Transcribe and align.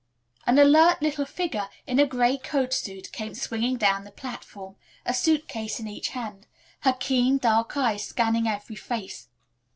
An 0.47 0.57
alert 0.57 1.03
little 1.03 1.25
figure 1.27 1.69
in 1.85 1.99
a 1.99 2.07
gray 2.07 2.35
coat 2.35 2.73
suit 2.73 3.11
came 3.11 3.35
swinging 3.35 3.77
down 3.77 4.03
the 4.03 4.09
platform, 4.09 4.75
a 5.05 5.13
suit 5.13 5.47
case 5.47 5.79
in 5.79 5.87
each 5.87 6.07
hand, 6.09 6.47
her 6.79 6.93
keen, 6.93 7.37
dark 7.37 7.77
eyes 7.77 8.03
scanning 8.03 8.47
every 8.47 8.75
face. 8.77 9.27